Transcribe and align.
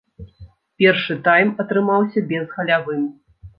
Першы 0.83 1.17
тайм 1.27 1.53
атрымаўся 1.65 2.25
безгалявым. 2.35 3.07